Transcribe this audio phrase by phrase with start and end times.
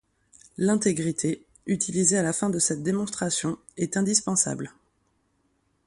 [0.57, 4.71] L'intégrité, utilisée à la fin de cette démonstration, est indispensable.